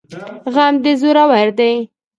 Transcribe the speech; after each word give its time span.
غم 0.53 0.73
دي 0.83 0.93
زورور 1.01 1.47
دی 1.57 1.73